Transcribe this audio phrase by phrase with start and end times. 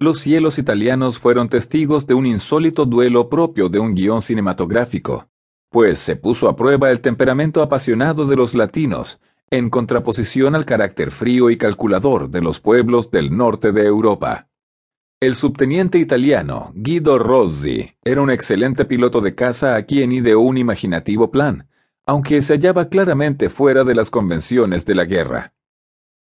[0.00, 5.28] los cielos italianos fueron testigos de un insólito duelo propio de un guion cinematográfico,
[5.68, 11.10] pues se puso a prueba el temperamento apasionado de los latinos, en contraposición al carácter
[11.10, 14.48] frío y calculador de los pueblos del norte de Europa.
[15.20, 20.56] El subteniente italiano Guido Rossi era un excelente piloto de caza a quien ideó un
[20.56, 21.68] imaginativo plan,
[22.06, 25.52] aunque se hallaba claramente fuera de las convenciones de la guerra.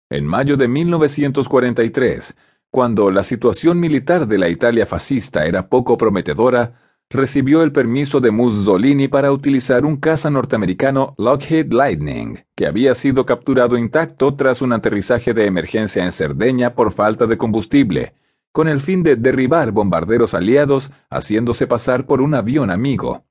[0.10, 2.36] En mayo de 1943,
[2.72, 6.74] cuando la situación militar de la Italia fascista era poco prometedora,
[7.10, 13.26] recibió el permiso de Mussolini para utilizar un caza norteamericano Lockheed Lightning, que había sido
[13.26, 18.14] capturado intacto tras un aterrizaje de emergencia en Cerdeña por falta de combustible,
[18.52, 23.26] con el fin de derribar bombarderos aliados haciéndose pasar por un avión amigo.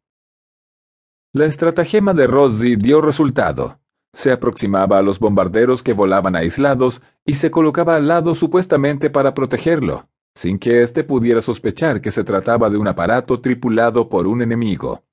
[1.33, 3.81] La estratagema de Rossi dio resultado.
[4.17, 9.35] Se aproximaba a los bombarderos que volaban aislados y se colocaba al lado supuestamente para
[9.35, 14.41] protegerlo, sin que éste pudiera sospechar que se trataba de un aparato tripulado por un
[14.41, 15.05] enemigo.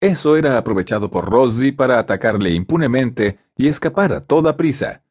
[0.00, 5.02] Eso era aprovechado por Rossi para atacarle impunemente y escapar a toda prisa.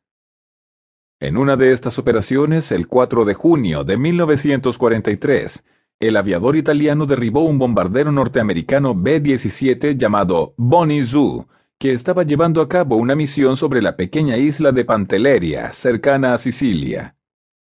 [1.19, 5.65] En una de estas operaciones, el 4 de junio de 1943,
[5.99, 11.45] el aviador italiano derribó un bombardero norteamericano B-17 llamado Bonnie Zoo,
[11.83, 16.37] que estaba llevando a cabo una misión sobre la pequeña isla de Pantelleria, cercana a
[16.37, 17.17] Sicilia.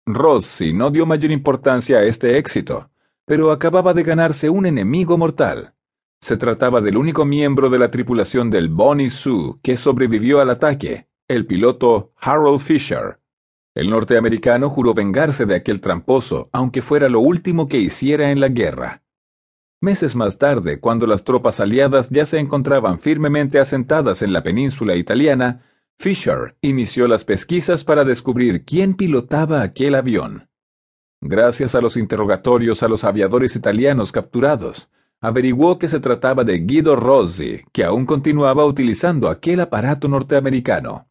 [0.06, 2.90] Rossi no dio mayor importancia a este éxito,
[3.26, 5.74] pero acababa de ganarse un enemigo mortal.
[6.22, 11.06] Se trataba del único miembro de la tripulación del Bonnie Sue que sobrevivió al ataque,
[11.28, 13.20] el piloto Harold Fisher.
[13.74, 18.48] El norteamericano juró vengarse de aquel tramposo, aunque fuera lo último que hiciera en la
[18.48, 19.02] guerra.
[19.80, 24.96] Meses más tarde, cuando las tropas aliadas ya se encontraban firmemente asentadas en la península
[24.96, 25.62] italiana,
[26.00, 30.48] Fisher inició las pesquisas para descubrir quién pilotaba aquel avión.
[31.20, 36.96] Gracias a los interrogatorios a los aviadores italianos capturados, averiguó que se trataba de Guido
[36.96, 41.08] Rossi, que aún continuaba utilizando aquel aparato norteamericano.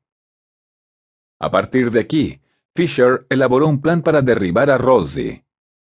[1.39, 2.41] A partir de aquí,
[2.75, 5.43] Fisher elaboró un plan para derribar a Rossi,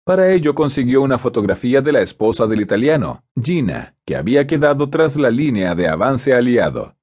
[0.03, 5.15] para ello consiguió una fotografía de la esposa del italiano, Gina, que había quedado tras
[5.15, 6.95] la línea de avance aliado.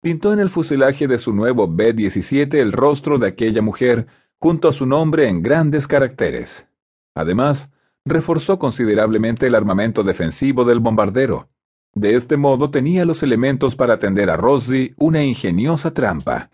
[0.00, 4.06] Pintó en el fuselaje de su nuevo B-17 el rostro de aquella mujer
[4.38, 6.68] junto a su nombre en grandes caracteres.
[7.14, 7.70] Además,
[8.04, 11.48] reforzó considerablemente el armamento defensivo del bombardero.
[11.94, 16.50] De este modo tenía los elementos para atender a Rossi una ingeniosa trampa.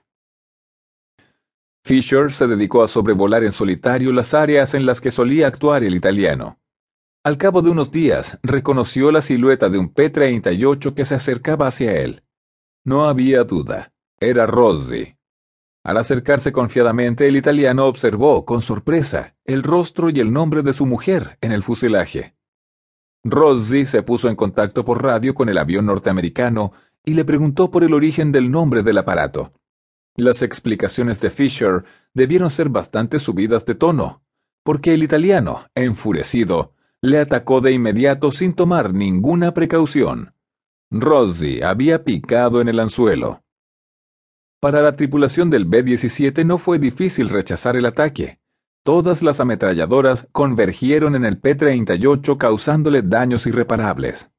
[1.83, 5.95] Fisher se dedicó a sobrevolar en solitario las áreas en las que solía actuar el
[5.95, 6.59] italiano.
[7.25, 11.97] Al cabo de unos días, reconoció la silueta de un P-38 que se acercaba hacia
[11.99, 12.23] él.
[12.85, 15.17] No había duda, era Rossi.
[15.83, 20.87] Al acercarse confiadamente, el italiano observó, con sorpresa, el rostro y el nombre de su
[20.87, 22.37] mujer en el fuselaje.
[23.25, 26.73] Rossi se puso en contacto por radio con el avión norteamericano
[27.05, 29.53] y le preguntó por el origen del nombre del aparato.
[30.17, 31.85] Las explicaciones de Fisher
[32.15, 34.23] debieron ser bastante subidas de tono,
[34.65, 40.35] porque el italiano, enfurecido, le atacó de inmediato sin tomar ninguna precaución.
[40.91, 43.43] Rossi había picado en el anzuelo.
[44.61, 48.41] Para la tripulación del B-17 no fue difícil rechazar el ataque.
[48.83, 54.31] Todas las ametralladoras convergieron en el P-38 causándole daños irreparables.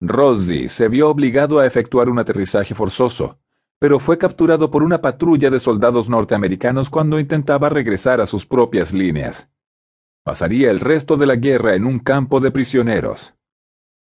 [0.00, 3.40] Rossi se vio obligado a efectuar un aterrizaje forzoso,
[3.78, 8.92] pero fue capturado por una patrulla de soldados norteamericanos cuando intentaba regresar a sus propias
[8.92, 9.48] líneas.
[10.24, 13.34] Pasaría el resto de la guerra en un campo de prisioneros.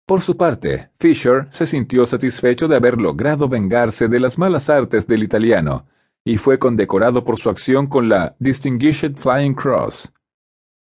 [0.05, 5.07] Por su parte, Fisher se sintió satisfecho de haber logrado vengarse de las malas artes
[5.07, 5.85] del italiano,
[6.25, 10.11] y fue condecorado por su acción con la Distinguished Flying Cross.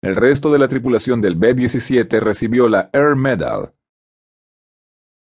[0.02, 3.72] El resto de la tripulación del B-17 recibió la Air Medal,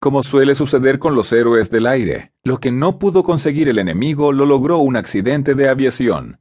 [0.00, 4.32] como suele suceder con los héroes del aire, lo que no pudo conseguir el enemigo
[4.32, 6.40] lo logró un accidente de aviación.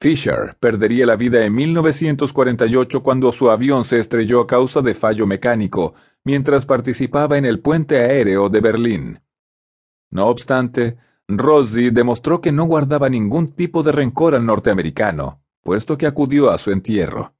[0.00, 5.26] Fisher perdería la vida en 1948 cuando su avión se estrelló a causa de fallo
[5.26, 9.20] mecánico mientras participaba en el puente aéreo de Berlín.
[10.10, 10.96] No obstante,
[11.28, 16.56] Rossi demostró que no guardaba ningún tipo de rencor al norteamericano, puesto que acudió a
[16.56, 17.34] su entierro.